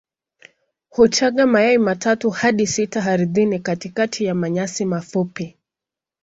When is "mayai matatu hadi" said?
1.45-2.67